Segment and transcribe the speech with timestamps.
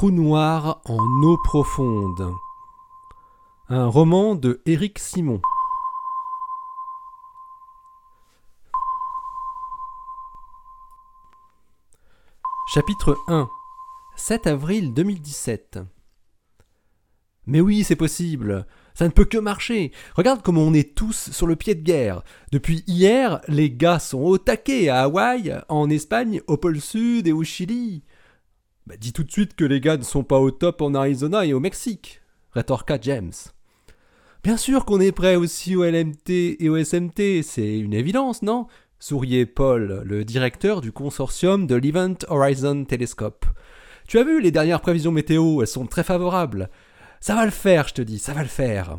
[0.00, 2.34] trou noir en eau profonde.
[3.68, 5.42] Un roman de Éric Simon.
[12.72, 13.50] Chapitre 1
[14.16, 15.80] 7 avril 2017
[17.44, 18.66] Mais oui, c'est possible.
[18.94, 19.92] Ça ne peut que marcher.
[20.16, 22.22] Regarde comment on est tous sur le pied de guerre.
[22.52, 27.32] Depuis hier, les gars sont au taquet à Hawaï, en Espagne, au pôle Sud et
[27.32, 28.02] au Chili.
[28.86, 31.44] Bah, dis tout de suite que les gars ne sont pas au top en Arizona
[31.46, 33.32] et au Mexique, rétorqua James.
[34.42, 38.66] Bien sûr qu'on est prêt aussi au LMT et au SMT, c'est une évidence, non?
[38.98, 43.46] Souriait Paul, le directeur du consortium de l'Event Horizon Telescope.
[44.08, 46.70] Tu as vu les dernières prévisions météo, elles sont très favorables.
[47.20, 48.98] Ça va le faire, je te dis, ça va le faire.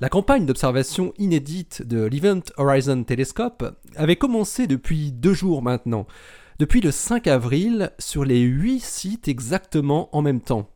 [0.00, 6.06] La campagne d'observation inédite de l'Event Horizon Telescope avait commencé depuis deux jours maintenant,
[6.58, 10.68] depuis le 5 avril, sur les huit sites exactement en même temps.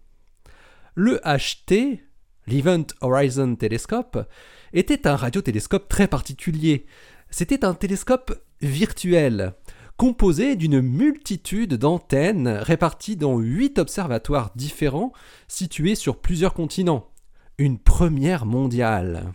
[0.94, 2.00] Le HT,
[2.46, 4.28] l'Event Horizon Telescope,
[4.72, 6.86] était un radiotélescope très particulier.
[7.30, 9.54] C'était un télescope virtuel,
[9.96, 15.12] composé d'une multitude d'antennes réparties dans huit observatoires différents
[15.48, 17.10] situés sur plusieurs continents.
[17.58, 19.32] Une première mondiale.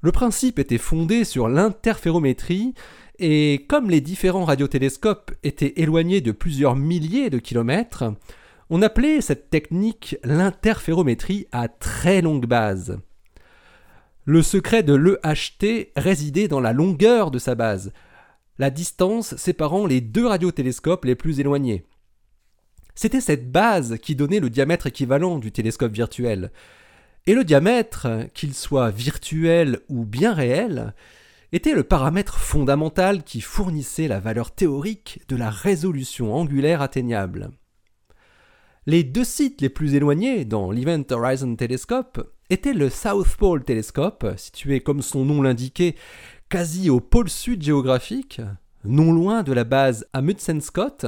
[0.00, 2.74] Le principe était fondé sur l'interférométrie
[3.18, 8.04] et comme les différents radiotélescopes étaient éloignés de plusieurs milliers de kilomètres,
[8.70, 12.98] on appelait cette technique l'interférométrie à très longue base.
[14.24, 17.92] Le secret de l'EHT résidait dans la longueur de sa base,
[18.58, 21.84] la distance séparant les deux radiotélescopes les plus éloignés.
[22.94, 26.50] C'était cette base qui donnait le diamètre équivalent du télescope virtuel.
[27.26, 30.94] Et le diamètre, qu'il soit virtuel ou bien réel,
[31.52, 37.50] était le paramètre fondamental qui fournissait la valeur théorique de la résolution angulaire atteignable.
[38.86, 44.26] Les deux sites les plus éloignés dans l'Event Horizon Telescope étaient le South Pole Telescope,
[44.36, 45.94] situé comme son nom l'indiquait
[46.48, 48.40] quasi au pôle sud géographique,
[48.84, 51.06] non loin de la base Amundsen Scott,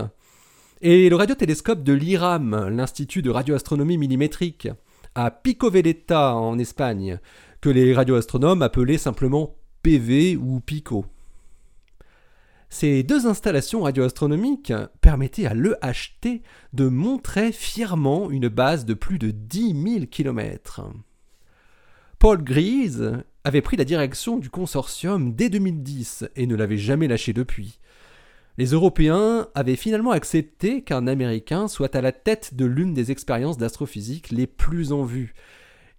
[0.82, 4.68] et le radiotélescope de l'IRAM, l'Institut de radioastronomie millimétrique,
[5.14, 5.70] à Pico
[6.10, 7.18] en Espagne,
[7.60, 11.06] que les radioastronomes appelaient simplement PV ou PICO.
[12.68, 16.42] Ces deux installations radioastronomiques permettaient à l'EHT
[16.72, 20.82] de montrer fièrement une base de plus de 10 000 km.
[22.20, 27.32] Paul Grise avait pris la direction du consortium dès 2010 et ne l'avait jamais lâché
[27.32, 27.80] depuis.
[28.58, 33.56] Les Européens avaient finalement accepté qu'un Américain soit à la tête de l'une des expériences
[33.56, 35.34] d'astrophysique les plus en vue.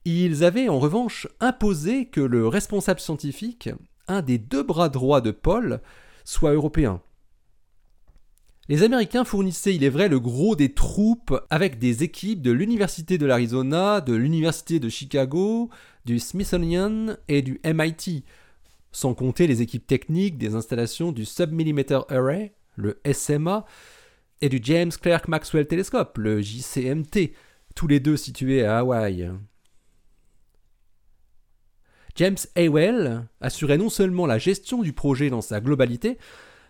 [0.05, 3.69] Ils avaient en revanche imposé que le responsable scientifique,
[4.07, 5.79] un des deux bras droits de Paul,
[6.23, 7.01] soit européen.
[8.67, 13.17] Les Américains fournissaient, il est vrai, le gros des troupes avec des équipes de l'Université
[13.17, 15.69] de l'Arizona, de l'Université de Chicago,
[16.05, 18.23] du Smithsonian et du MIT,
[18.91, 23.65] sans compter les équipes techniques des installations du Submillimeter Array, le SMA,
[24.41, 27.33] et du James Clerk Maxwell Telescope, le JCMT,
[27.75, 29.31] tous les deux situés à Hawaï.
[32.21, 36.19] James Awell assurait non seulement la gestion du projet dans sa globalité,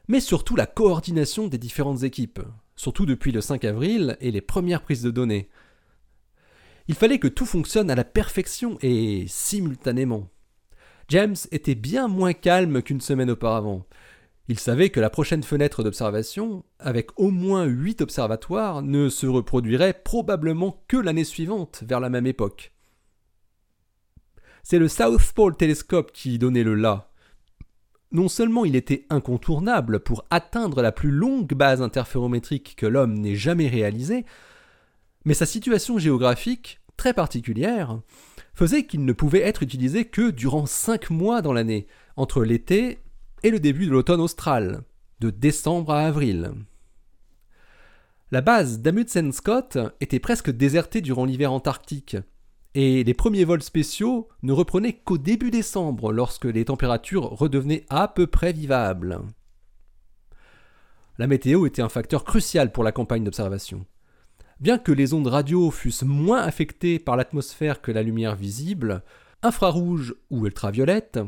[0.08, 2.40] mais surtout la coordination des différentes équipes,
[2.78, 5.50] surtout depuis le 5 avril et les premières prises de données.
[6.88, 10.30] Il fallait que tout fonctionne à la perfection et simultanément.
[11.10, 13.86] James était bien moins calme qu'une semaine auparavant.
[14.48, 20.00] Il savait que la prochaine fenêtre d'observation, avec au moins huit observatoires, ne se reproduirait
[20.02, 22.72] probablement que l'année suivante, vers la même époque.
[24.64, 27.10] C'est le South Pole Telescope qui donnait le là.
[28.12, 33.36] Non seulement il était incontournable pour atteindre la plus longue base interférométrique que l'homme n'ait
[33.36, 34.26] jamais réalisée,
[35.26, 38.02] mais sa situation géographique, très particulière,
[38.54, 43.00] faisait qu'il ne pouvait être utilisé que durant cinq mois dans l'année, entre l'été
[43.44, 44.84] et le début de l'automne austral,
[45.20, 46.52] de décembre à avril.
[48.32, 52.18] La base d'Amundsen Scott était presque désertée durant l'hiver antarctique,
[52.74, 58.08] et les premiers vols spéciaux ne reprenaient qu'au début décembre, lorsque les températures redevenaient à
[58.08, 59.20] peu près vivables.
[61.18, 63.86] La météo était un facteur crucial pour la campagne d'observation.
[64.60, 69.04] Bien que les ondes radio fussent moins affectées par l'atmosphère que la lumière visible,
[69.44, 71.20] infrarouge ou ultraviolette,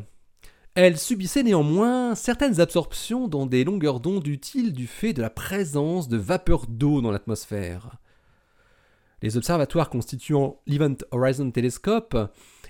[0.75, 6.07] elles subissaient néanmoins certaines absorptions dans des longueurs d'onde utiles du fait de la présence
[6.07, 7.97] de vapeurs d'eau dans l'atmosphère.
[9.23, 12.17] Les observatoires constituant l'Event Horizon Telescope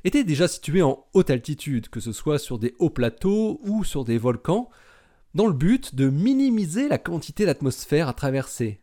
[0.03, 4.05] étaient déjà situés en haute altitude, que ce soit sur des hauts plateaux ou sur
[4.05, 4.69] des volcans,
[5.33, 8.81] dans le but de minimiser la quantité d'atmosphère à traverser.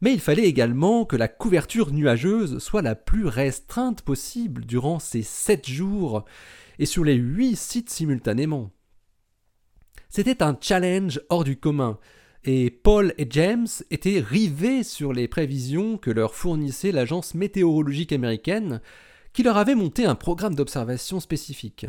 [0.00, 5.20] Mais il fallait également que la couverture nuageuse soit la plus restreinte possible durant ces
[5.20, 6.24] sept jours
[6.78, 8.70] et sur les huit sites simultanément.
[10.08, 11.98] C'était un challenge hors du commun,
[12.44, 18.80] et Paul et James étaient rivés sur les prévisions que leur fournissait l'agence météorologique américaine,
[19.32, 21.86] qui leur avait monté un programme d'observation spécifique.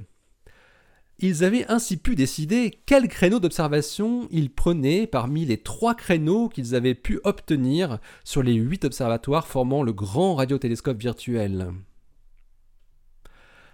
[1.20, 6.74] Ils avaient ainsi pu décider quel créneau d'observation ils prenaient parmi les trois créneaux qu'ils
[6.74, 11.74] avaient pu obtenir sur les huit observatoires formant le grand radiotélescope virtuel.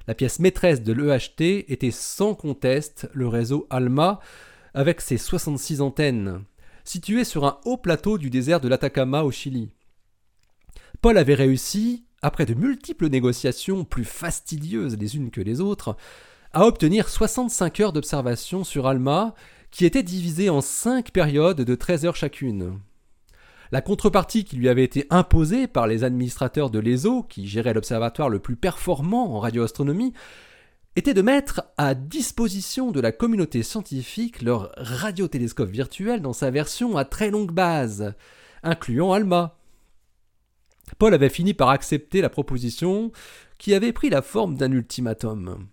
[0.07, 4.19] La pièce maîtresse de l'EHT était sans conteste le réseau ALMA,
[4.73, 6.43] avec ses 66 antennes,
[6.87, 9.69] situé sur un haut plateau du désert de l'Atacama au Chili.
[11.01, 15.97] Paul avait réussi, après de multiples négociations plus fastidieuses les unes que les autres,
[16.53, 19.35] à obtenir 65 heures d'observation sur Alma,
[19.69, 22.79] qui étaient divisées en 5 périodes de 13 heures chacune.
[23.71, 28.29] La contrepartie qui lui avait été imposée par les administrateurs de l'ESO, qui gérait l'observatoire
[28.29, 30.13] le plus performant en radioastronomie,
[30.97, 36.97] était de mettre à disposition de la communauté scientifique leur radiotélescope virtuel dans sa version
[36.97, 38.15] à très longue base,
[38.63, 39.59] incluant ALMA.
[40.97, 43.11] Paul avait fini par accepter la proposition
[43.59, 45.67] qui avait pris la forme d'un ultimatum.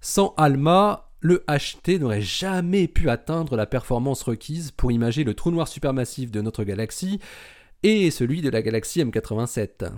[0.00, 5.50] Sans ALMA, le HT n'aurait jamais pu atteindre la performance requise pour imager le trou
[5.50, 7.18] noir supermassif de notre galaxie
[7.82, 9.90] et celui de la galaxie M87.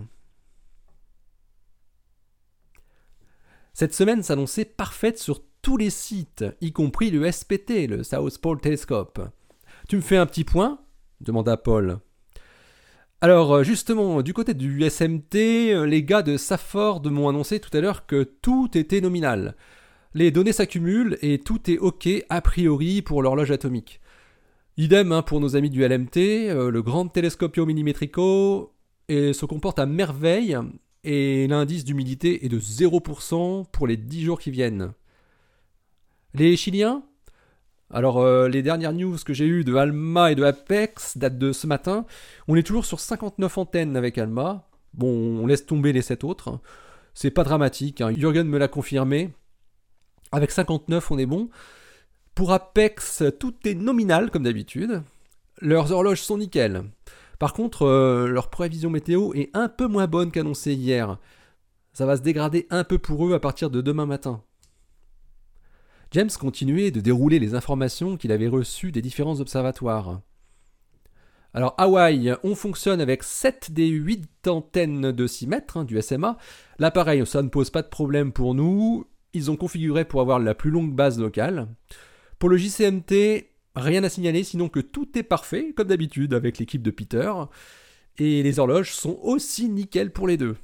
[3.79, 8.61] Cette semaine s'annonçait parfaite sur tous les sites, y compris le SPT, le South Pole
[8.61, 9.21] Telescope.
[9.89, 10.81] Tu me fais un petit point?
[11.21, 12.01] demanda Paul.
[13.21, 17.71] Alors euh, justement, du côté du SMT, euh, les gars de Safford m'ont annoncé tout
[17.73, 19.55] à l'heure que tout était nominal.
[20.13, 24.01] Les données s'accumulent et tout est OK a priori pour l'horloge atomique.
[24.77, 28.75] Idem hein, pour nos amis du LMT, euh, le Grand Telescopio Millimetrico
[29.09, 30.59] et se comporte à merveille
[31.05, 34.93] et l'indice d'humidité est de 0% pour les 10 jours qui viennent.
[36.35, 37.03] Les Chiliens
[37.91, 41.53] Alors euh, les dernières news que j'ai eues de Alma et de Apex datent de
[41.53, 42.05] ce matin.
[42.47, 44.69] On est toujours sur 59 antennes avec Alma.
[44.95, 46.61] Bon, on laisse tomber les 7 autres.
[47.15, 48.13] C'est pas dramatique, hein.
[48.17, 49.31] Jürgen me l'a confirmé.
[50.33, 51.49] Avec 59, on est bon.
[52.35, 55.03] Pour Apex, tout est nominal comme d'habitude.
[55.61, 56.85] Leurs horloges sont nickel.
[57.39, 61.19] Par contre, euh, leur prévision météo est un peu moins bonne qu'annoncé hier.
[61.93, 64.43] Ça va se dégrader un peu pour eux à partir de demain matin.
[66.13, 70.21] James continuait de dérouler les informations qu'il avait reçues des différents observatoires.
[71.55, 76.37] Alors Hawaï, on fonctionne avec 7 des 8 antennes de 6 mètres hein, du SMA.
[76.79, 79.07] L'appareil, ça ne pose pas de problème pour nous.
[79.33, 81.69] Ils ont configuré pour avoir la plus longue base locale.
[82.39, 86.83] Pour le JCMT, rien à signaler sinon que tout est parfait, comme d'habitude avec l'équipe
[86.83, 87.33] de Peter.
[88.19, 90.57] Et les horloges sont aussi nickel pour les deux.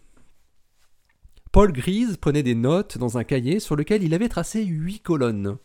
[1.53, 5.56] Paul Grise prenait des notes dans un cahier sur lequel il avait tracé 8 colonnes.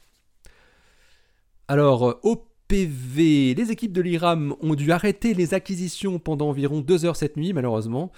[1.68, 7.06] Alors, au PV, les équipes de l'IRAM ont dû arrêter les acquisitions pendant environ 2
[7.06, 8.12] heures cette nuit, malheureusement.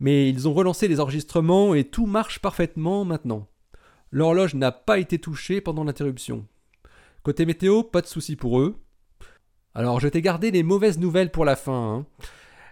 [0.00, 3.46] Mais ils ont relancé les enregistrements et tout marche parfaitement maintenant.
[4.10, 6.46] L'horloge n'a pas été touchée pendant l'interruption.
[7.28, 8.76] Côté météo, pas de souci pour eux.
[9.74, 11.98] Alors je t'ai gardé les mauvaises nouvelles pour la fin.
[11.98, 12.06] Hein.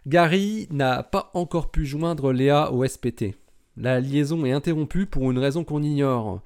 [0.06, 3.34] Gary n'a pas encore pu joindre Léa au SPT.
[3.76, 6.40] La liaison est interrompue pour une raison qu'on ignore.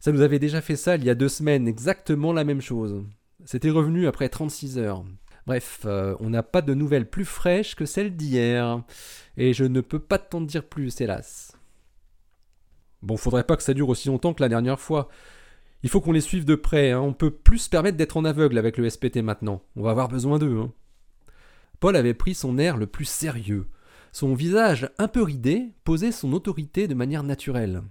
[0.00, 3.04] Ça nous avait déjà fait ça il y a deux semaines, exactement la même chose.
[3.44, 5.04] C'était revenu après 36 heures.
[5.46, 8.82] Bref, euh, on n'a pas de nouvelles plus fraîches que celles d'hier.
[9.36, 11.52] Et je ne peux pas t'en dire plus, hélas.
[13.02, 15.08] Bon, faudrait pas que ça dure aussi longtemps que la dernière fois.
[15.82, 17.00] Il faut qu'on les suive de près, hein.
[17.00, 19.62] on peut plus se permettre d'être en aveugle avec le SPT maintenant.
[19.76, 20.58] On va avoir besoin d'eux.
[20.58, 20.72] Hein.
[21.80, 23.66] Paul avait pris son air le plus sérieux.
[24.12, 27.82] Son visage un peu ridé posait son autorité de manière naturelle.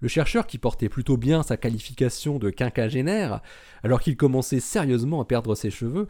[0.00, 3.40] Le chercheur, qui portait plutôt bien sa qualification de quinquagénaire,
[3.84, 6.08] alors qu'il commençait sérieusement à perdre ses cheveux,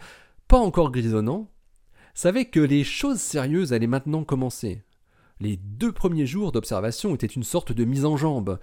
[0.49, 1.51] pas encore grisonnants,
[2.15, 4.83] savait que les choses sérieuses allaient maintenant commencer.
[5.41, 8.59] Les deux premiers jours d'observation étaient une sorte de mise en jambe,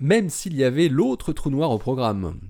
[0.00, 2.40] même s'il y avait l'autre trou noir au programme.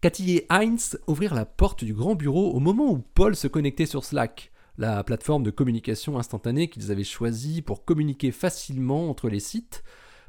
[0.00, 3.86] Cathy et Heinz ouvrirent la porte du grand bureau au moment où Paul se connectait
[3.86, 9.40] sur Slack, la plateforme de communication instantanée qu'ils avaient choisie pour communiquer facilement entre les
[9.40, 9.84] sites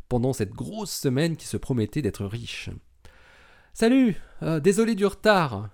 [0.09, 2.69] pendant cette grosse semaine qui se promettait d'être riche.
[3.73, 5.69] Salut, euh, désolé du retard,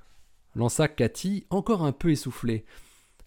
[0.56, 2.64] lança Cathy, encore un peu essoufflée.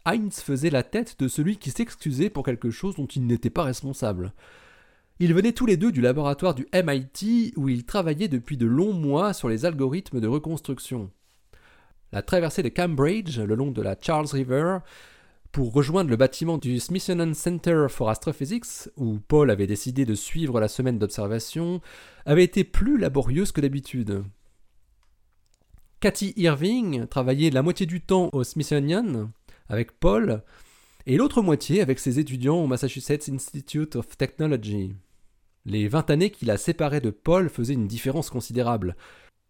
[0.06, 3.64] Heinz faisait la tête de celui qui s'excusait pour quelque chose dont il n'était pas
[3.64, 4.32] responsable.
[5.24, 8.92] Ils venaient tous les deux du laboratoire du MIT où ils travaillaient depuis de longs
[8.92, 11.12] mois sur les algorithmes de reconstruction.
[12.10, 14.78] La traversée de Cambridge, le long de la Charles River,
[15.52, 20.58] pour rejoindre le bâtiment du Smithsonian Center for Astrophysics, où Paul avait décidé de suivre
[20.58, 21.80] la semaine d'observation,
[22.26, 24.24] avait été plus laborieuse que d'habitude.
[26.00, 29.30] Cathy Irving travaillait la moitié du temps au Smithsonian
[29.68, 30.42] avec Paul,
[31.06, 34.96] et l'autre moitié avec ses étudiants au Massachusetts Institute of Technology.
[35.64, 38.96] Les vingt années qui la séparaient de Paul faisaient une différence considérable.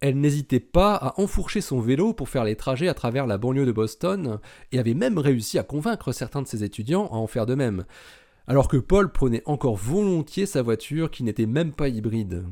[0.00, 3.64] Elle n'hésitait pas à enfourcher son vélo pour faire les trajets à travers la banlieue
[3.64, 4.40] de Boston,
[4.72, 7.84] et avait même réussi à convaincre certains de ses étudiants à en faire de même,
[8.46, 12.44] alors que Paul prenait encore volontiers sa voiture qui n'était même pas hybride.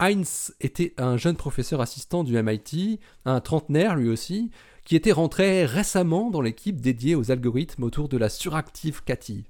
[0.00, 4.50] Heinz était un jeune professeur assistant du MIT, un trentenaire lui aussi,
[4.84, 9.44] qui était rentré récemment dans l'équipe dédiée aux algorithmes autour de la suractive Cathy.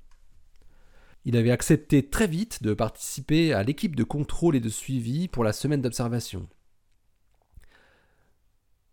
[1.24, 5.44] Il avait accepté très vite de participer à l'équipe de contrôle et de suivi pour
[5.44, 6.48] la semaine d'observation.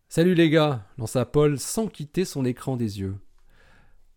[0.09, 3.15] Salut les gars, lança Paul sans quitter son écran des yeux.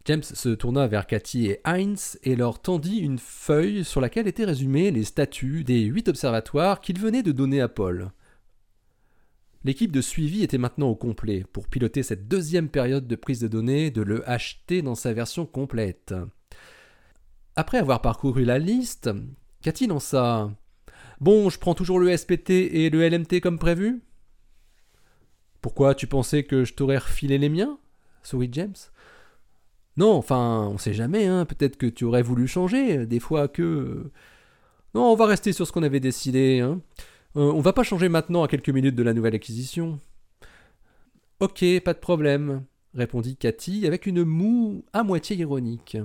[0.05, 4.45] James se tourna vers Cathy et Heinz et leur tendit une feuille sur laquelle étaient
[4.45, 8.11] résumés les statuts des huit observatoires qu'il venait de donner à Paul.
[9.65, 13.49] L'équipe de suivi était maintenant au complet pour piloter cette deuxième période de prise de
[13.49, 16.15] données de l'EHT dans sa version complète.
[17.59, 19.11] Après avoir parcouru la liste,
[19.62, 20.49] Cathy lança
[21.21, 24.00] Bon, je prends toujours le SPT et le LMT comme prévu
[25.61, 27.81] Pourquoi tu pensais que je t'aurais refilé les miens
[28.23, 28.77] sourit James?
[29.97, 31.47] Non, enfin, on sait jamais, hein.
[31.47, 34.12] peut-être que tu aurais voulu changer, des fois que.
[34.95, 36.81] Non, on va rester sur ce qu'on avait décidé, hein.
[37.37, 39.99] Euh, on va pas changer maintenant à quelques minutes de la nouvelle acquisition.
[41.41, 42.62] Ok, pas de problème,
[42.95, 45.97] répondit Cathy avec une moue à moitié ironique.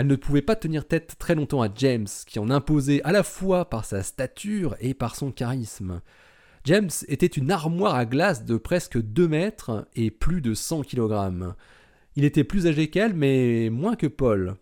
[0.00, 3.22] Elle ne pouvait pas tenir tête très longtemps à James, qui en imposait à la
[3.22, 6.00] fois par sa stature et par son charisme.
[6.64, 11.52] James était une armoire à glace de presque 2 mètres et plus de 100 kg.
[12.16, 14.56] Il était plus âgé qu'elle, mais moins que Paul.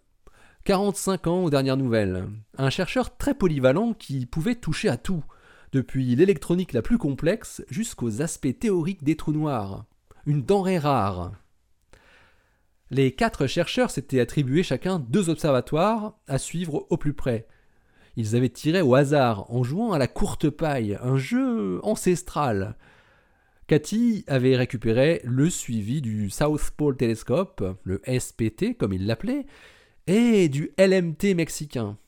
[0.65, 2.25] 45 ans aux dernières nouvelles.
[2.57, 5.23] Un chercheur très polyvalent qui pouvait toucher à tout,
[5.71, 9.85] depuis l'électronique la plus complexe jusqu'aux aspects théoriques des trous noirs.
[10.27, 11.31] Une denrée rare.
[12.91, 17.47] Les quatre chercheurs s'étaient attribués chacun deux observatoires à suivre au plus près.
[18.17, 22.77] Ils avaient tiré au hasard en jouant à la courte paille, un jeu ancestral.
[23.67, 29.45] Cathy avait récupéré le suivi du South Pole Telescope, le SPT comme il l'appelait,
[30.07, 31.99] et du LMT mexicain.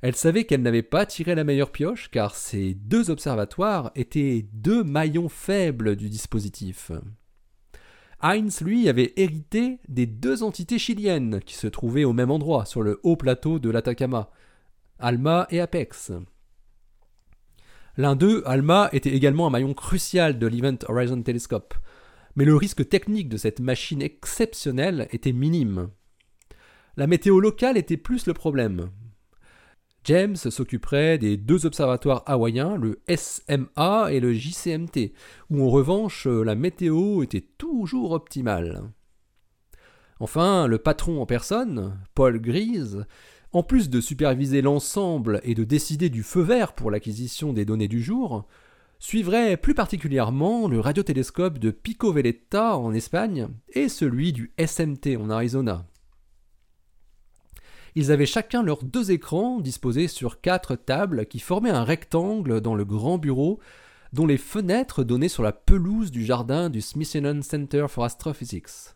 [0.00, 4.82] Elle savait qu'elle n'avait pas tiré la meilleure pioche car ces deux observatoires étaient deux
[4.82, 6.92] maillons faibles du dispositif.
[8.20, 12.82] Heinz, lui, avait hérité des deux entités chiliennes qui se trouvaient au même endroit, sur
[12.82, 14.30] le haut plateau de l'Atacama,
[14.98, 16.10] Alma et Apex.
[17.96, 21.74] L'un d'eux, Alma, était également un maillon crucial de l'Event Horizon Telescope,
[22.34, 25.90] mais le risque technique de cette machine exceptionnelle était minime.
[26.96, 28.90] La météo locale était plus le problème.
[30.08, 35.12] James s'occuperait des deux observatoires hawaïens, le SMA et le JCMT,
[35.50, 38.84] où en revanche la météo était toujours optimale.
[40.18, 43.04] Enfin, le patron en personne, Paul Grise,
[43.52, 47.86] en plus de superviser l'ensemble et de décider du feu vert pour l'acquisition des données
[47.86, 48.46] du jour,
[48.98, 55.28] suivrait plus particulièrement le radiotélescope de Pico Veleta en Espagne et celui du SMT en
[55.28, 55.86] Arizona.
[57.98, 62.76] Ils avaient chacun leurs deux écrans disposés sur quatre tables qui formaient un rectangle dans
[62.76, 63.58] le grand bureau
[64.12, 68.94] dont les fenêtres donnaient sur la pelouse du jardin du Smithsonian Center for Astrophysics.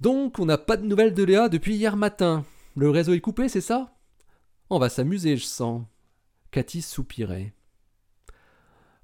[0.00, 2.44] Donc, on n'a pas de nouvelles de Léa depuis hier matin.
[2.76, 3.96] Le réseau est coupé, c'est ça?
[4.70, 5.82] On va s'amuser, je sens.
[6.52, 7.52] Cathy soupirait.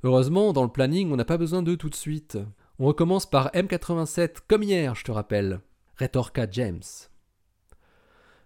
[0.05, 2.39] Heureusement, dans le planning, on n'a pas besoin d'eux tout de suite.
[2.79, 5.59] On recommence par M87 comme hier, je te rappelle,
[5.97, 6.81] rétorqua James.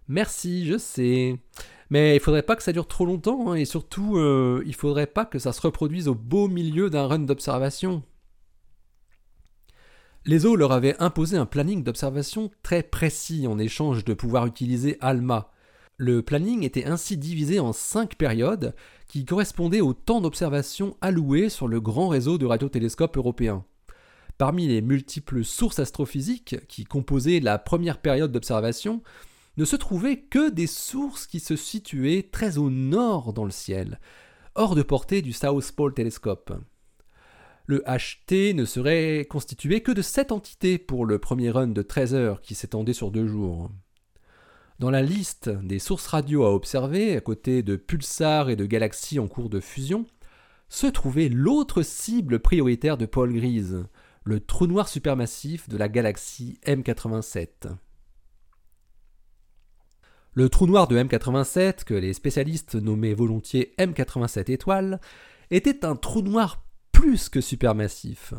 [0.09, 1.37] Merci, je sais.
[1.91, 5.07] Mais il faudrait pas que ça dure trop longtemps, hein, et surtout, euh, il faudrait
[5.07, 8.03] pas que ça se reproduise au beau milieu d'un run d'observation.
[10.25, 14.97] Les eaux leur avaient imposé un planning d'observation très précis en échange de pouvoir utiliser
[14.99, 15.51] ALMA.
[15.97, 18.73] Le planning était ainsi divisé en cinq périodes
[19.07, 23.63] qui correspondaient au temps d'observation alloué sur le grand réseau de radiotélescopes européens.
[24.37, 29.01] Parmi les multiples sources astrophysiques qui composaient la première période d'observation,
[29.59, 33.99] ne se trouvaient que des sources qui se situaient très au nord dans le ciel,
[34.55, 36.53] hors de portée du South Pole Telescope.
[37.65, 42.15] Le HT ne serait constitué que de sept entités pour le premier run de 13
[42.15, 43.69] heures qui s'étendait sur deux jours.
[44.79, 49.19] Dans la liste des sources radio à observer, à côté de pulsars et de galaxies
[49.19, 50.05] en cours de fusion,
[50.69, 53.83] se trouvait l'autre cible prioritaire de Paul Grise,
[54.23, 57.75] le trou noir supermassif de la galaxie M87.
[60.39, 65.01] Le trou noir de M87, que les spécialistes nommaient volontiers M87 étoiles,
[65.51, 68.33] était un trou noir plus que supermassif.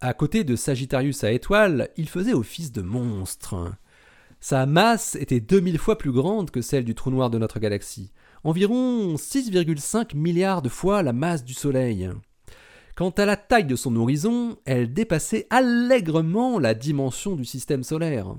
[0.00, 3.74] À côté de Sagittarius à étoile, il faisait office de monstre.
[4.40, 8.10] Sa masse était 2000 fois plus grande que celle du trou noir de notre galaxie,
[8.42, 12.08] environ 6,5 milliards de fois la masse du Soleil.
[12.96, 18.36] Quant à la taille de son horizon, elle dépassait allègrement la dimension du système solaire.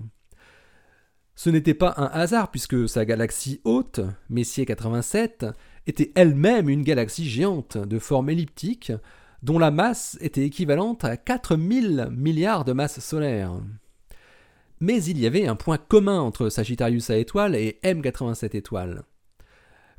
[1.36, 4.00] Ce n'était pas un hasard puisque sa galaxie haute,
[4.30, 5.46] Messier 87,
[5.86, 8.94] était elle-même une galaxie géante de forme elliptique
[9.44, 13.60] dont la masse était équivalente à 4000 milliards de masses solaires.
[14.80, 19.04] Mais il y avait un point commun entre Sagittarius à étoile et M87 étoile.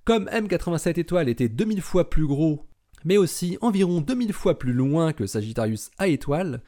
[0.05, 2.65] Comme M87 étoile était 2000 fois plus gros,
[3.05, 6.63] mais aussi environ 2000 fois plus loin que Sagittarius à étoile,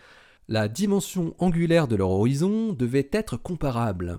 [0.47, 4.19] la dimension angulaire de leur horizon devait être comparable.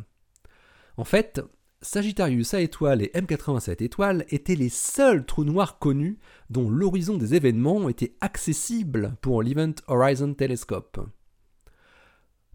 [0.99, 1.39] En fait,
[1.81, 7.35] Sagittarius A étoile et M87 étoile étaient les seuls trous noirs connus dont l'horizon des
[7.35, 10.99] événements était accessible pour l'Event Horizon Telescope.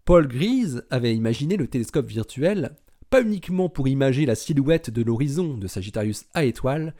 [0.05, 2.75] Paul Grise avait imaginé le télescope virtuel
[3.09, 6.93] pas uniquement pour imager la silhouette de l'horizon de Sagittarius A étoile,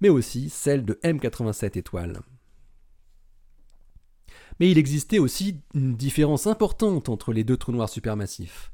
[0.00, 2.20] mais aussi celle de M87 étoile.
[4.60, 8.71] Mais il existait aussi une différence importante entre les deux trous noirs supermassifs.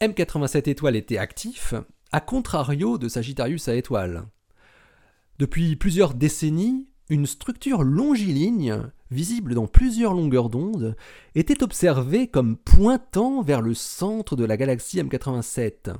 [0.00, 1.74] M87 étoile était actif,
[2.12, 4.26] à contrario de Sagittarius à étoile.
[5.38, 10.96] Depuis plusieurs décennies, une structure longiligne, visible dans plusieurs longueurs d'onde,
[11.34, 15.94] était observée comme pointant vers le centre de la galaxie M87.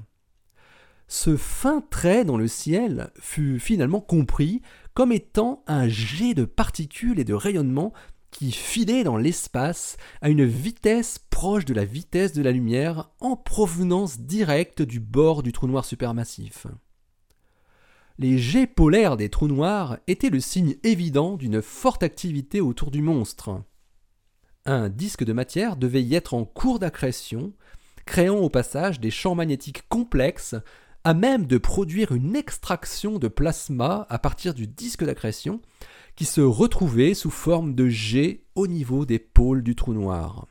[1.06, 4.62] Ce fin trait dans le ciel fut finalement compris
[4.94, 7.92] comme étant un jet de particules et de rayonnements
[8.34, 13.36] qui filait dans l'espace à une vitesse proche de la vitesse de la lumière en
[13.36, 16.66] provenance directe du bord du trou noir supermassif.
[18.18, 23.02] Les jets polaires des trous noirs étaient le signe évident d'une forte activité autour du
[23.02, 23.62] monstre.
[24.66, 27.52] Un disque de matière devait y être en cours d'accrétion,
[28.04, 30.56] créant au passage des champs magnétiques complexes
[31.04, 35.60] à même de produire une extraction de plasma à partir du disque d'accrétion
[36.16, 40.46] qui se retrouvait sous forme de jet au niveau des pôles du trou noir.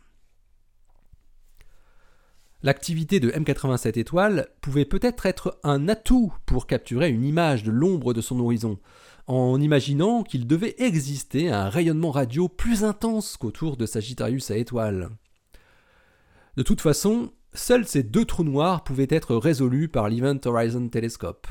[2.64, 8.14] L'activité de M87 étoile pouvait peut-être être un atout pour capturer une image de l'ombre
[8.14, 8.80] de son horizon,
[9.28, 15.10] en imaginant qu'il devait exister un rayonnement radio plus intense qu'autour de Sagittarius à étoile.
[16.56, 21.48] De toute façon, seuls ces deux trous noirs pouvaient être résolus par l'Event Horizon Telescope.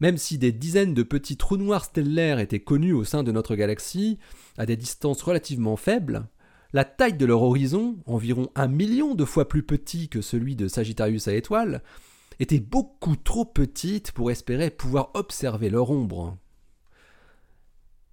[0.00, 3.54] Même si des dizaines de petits trous noirs stellaires étaient connus au sein de notre
[3.54, 4.18] galaxie,
[4.56, 6.26] à des distances relativement faibles,
[6.72, 10.68] la taille de leur horizon, environ un million de fois plus petit que celui de
[10.68, 11.82] Sagittarius à étoile,
[12.38, 16.38] était beaucoup trop petite pour espérer pouvoir observer leur ombre.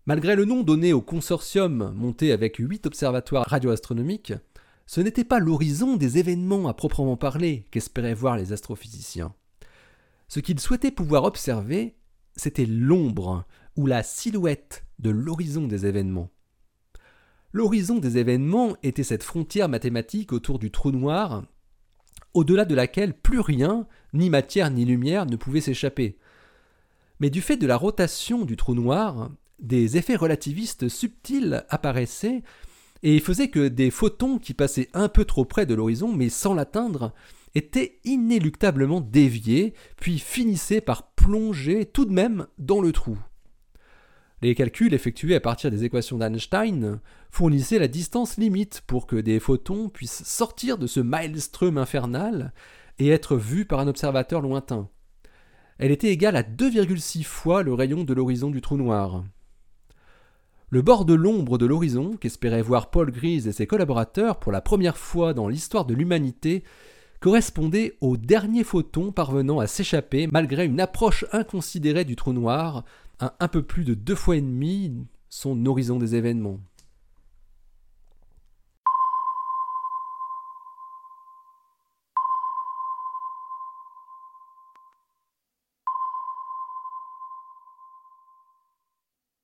[0.05, 4.33] Malgré le nom donné au consortium monté avec huit observatoires radioastronomiques,
[4.85, 9.33] ce n'était pas l'horizon des événements à proprement parler qu'espéraient voir les astrophysiciens.
[10.27, 11.95] Ce qu'ils souhaitaient pouvoir observer,
[12.35, 16.29] c'était l'ombre ou la silhouette de l'horizon des événements.
[17.53, 21.45] L'horizon des événements était cette frontière mathématique autour du trou noir,
[22.33, 26.17] au-delà de laquelle plus rien, ni matière ni lumière, ne pouvait s'échapper.
[27.19, 32.43] Mais du fait de la rotation du trou noir, des effets relativistes subtils apparaissaient
[33.01, 36.53] et faisaient que des photons qui passaient un peu trop près de l'horizon mais sans
[36.53, 37.13] l'atteindre
[37.57, 43.17] était inéluctablement dévié, puis finissait par plonger tout de même dans le trou.
[44.41, 46.99] Les calculs effectués à partir des équations d'Einstein
[47.31, 52.53] fournissaient la distance limite pour que des photons puissent sortir de ce maelstrom infernal
[52.99, 54.89] et être vus par un observateur lointain.
[55.79, 59.23] Elle était égale à 2,6 fois le rayon de l'horizon du trou noir.
[60.69, 64.61] Le bord de l'ombre de l'horizon, qu'espéraient voir Paul Grise et ses collaborateurs pour la
[64.61, 66.63] première fois dans l'histoire de l'humanité,
[67.19, 72.83] correspondait au dernier photon parvenant à s'échapper malgré une approche inconsidérée du trou noir,
[73.19, 74.93] à un peu plus de deux fois et demi
[75.29, 76.59] son horizon des événements.